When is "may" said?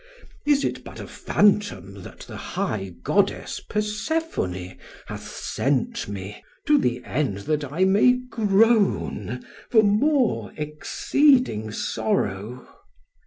7.85-8.13